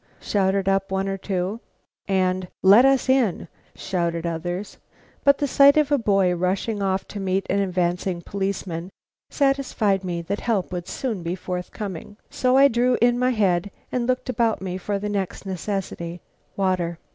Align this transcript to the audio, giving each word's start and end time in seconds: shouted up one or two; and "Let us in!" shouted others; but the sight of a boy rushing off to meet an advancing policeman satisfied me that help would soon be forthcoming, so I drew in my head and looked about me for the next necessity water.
shouted 0.19 0.67
up 0.67 0.89
one 0.91 1.07
or 1.07 1.15
two; 1.15 1.59
and 2.07 2.47
"Let 2.63 2.85
us 2.85 3.07
in!" 3.07 3.47
shouted 3.75 4.25
others; 4.25 4.79
but 5.23 5.37
the 5.37 5.45
sight 5.47 5.77
of 5.77 5.91
a 5.91 5.99
boy 5.99 6.33
rushing 6.35 6.81
off 6.81 7.07
to 7.09 7.19
meet 7.19 7.45
an 7.51 7.59
advancing 7.59 8.23
policeman 8.23 8.89
satisfied 9.29 10.03
me 10.03 10.23
that 10.23 10.39
help 10.39 10.71
would 10.71 10.87
soon 10.87 11.21
be 11.21 11.35
forthcoming, 11.35 12.17
so 12.31 12.57
I 12.57 12.67
drew 12.67 12.97
in 12.99 13.19
my 13.19 13.29
head 13.29 13.69
and 13.91 14.07
looked 14.07 14.27
about 14.27 14.59
me 14.59 14.79
for 14.79 14.97
the 14.97 15.07
next 15.07 15.45
necessity 15.45 16.21
water. 16.57 16.97